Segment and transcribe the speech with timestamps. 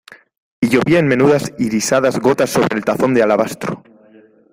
[0.59, 3.83] y llovía en menudas irisadas gotas sobre el tazón de alabastro.